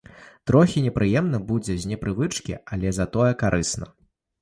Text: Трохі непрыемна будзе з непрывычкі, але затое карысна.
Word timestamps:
Трохі 0.51 0.83
непрыемна 0.85 1.41
будзе 1.51 1.77
з 1.85 1.93
непрывычкі, 1.93 2.59
але 2.71 2.87
затое 3.03 3.31
карысна. 3.47 3.85